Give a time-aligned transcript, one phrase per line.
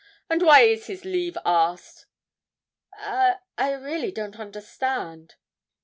[0.31, 2.07] and why is his leave asked?'
[2.97, 5.35] 'I I really don't understand.'